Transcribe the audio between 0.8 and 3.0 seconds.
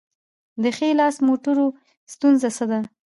لاس موټرو ستونزه څه ده؟